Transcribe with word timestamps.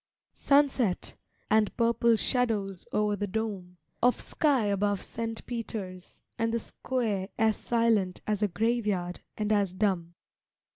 Sunset, 0.33 1.15
and 1.51 1.77
purple 1.77 2.15
shadows 2.15 2.87
o'er 2.91 3.15
the 3.15 3.27
dome 3.27 3.77
Of 4.01 4.19
sky 4.19 4.63
above 4.65 4.99
St 5.03 5.45
Peter's; 5.45 6.23
and 6.39 6.51
the 6.51 6.57
square 6.59 7.29
As 7.37 7.55
silent 7.55 8.19
as 8.25 8.41
a 8.41 8.47
graveyard, 8.47 9.21
and 9.37 9.53
as 9.53 9.73
dumb. 9.73 10.15